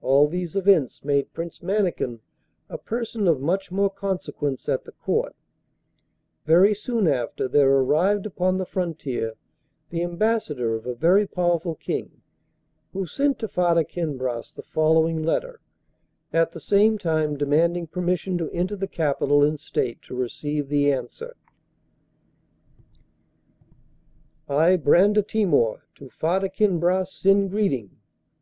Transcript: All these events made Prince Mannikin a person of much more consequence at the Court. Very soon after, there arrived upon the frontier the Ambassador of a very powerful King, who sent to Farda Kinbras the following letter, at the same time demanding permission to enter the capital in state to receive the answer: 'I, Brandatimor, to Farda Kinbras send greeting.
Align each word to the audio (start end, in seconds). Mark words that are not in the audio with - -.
All 0.00 0.28
these 0.28 0.56
events 0.56 1.04
made 1.04 1.34
Prince 1.34 1.62
Mannikin 1.62 2.20
a 2.70 2.78
person 2.78 3.28
of 3.28 3.42
much 3.42 3.70
more 3.70 3.90
consequence 3.90 4.66
at 4.66 4.84
the 4.84 4.92
Court. 4.92 5.36
Very 6.46 6.72
soon 6.74 7.06
after, 7.06 7.46
there 7.46 7.68
arrived 7.70 8.24
upon 8.24 8.56
the 8.56 8.64
frontier 8.64 9.34
the 9.90 10.02
Ambassador 10.02 10.74
of 10.74 10.86
a 10.86 10.94
very 10.94 11.26
powerful 11.26 11.74
King, 11.74 12.22
who 12.94 13.04
sent 13.04 13.38
to 13.40 13.46
Farda 13.46 13.84
Kinbras 13.84 14.54
the 14.54 14.62
following 14.62 15.22
letter, 15.22 15.60
at 16.32 16.52
the 16.52 16.60
same 16.60 16.96
time 16.96 17.36
demanding 17.36 17.86
permission 17.86 18.38
to 18.38 18.50
enter 18.52 18.74
the 18.74 18.88
capital 18.88 19.44
in 19.44 19.58
state 19.58 20.00
to 20.00 20.14
receive 20.14 20.70
the 20.70 20.90
answer: 20.90 21.36
'I, 24.48 24.78
Brandatimor, 24.78 25.82
to 25.96 26.08
Farda 26.08 26.48
Kinbras 26.48 27.12
send 27.12 27.50
greeting. 27.50 27.98